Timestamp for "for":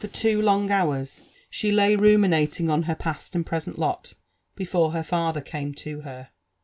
0.35-0.39